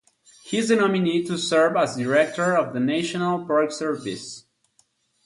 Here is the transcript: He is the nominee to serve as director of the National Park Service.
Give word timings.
He 0.43 0.57
is 0.57 0.69
the 0.69 0.77
nominee 0.77 1.23
to 1.25 1.37
serve 1.37 1.77
as 1.77 1.95
director 1.95 2.57
of 2.57 2.73
the 2.73 2.79
National 2.79 3.45
Park 3.45 3.71
Service. 3.71 4.45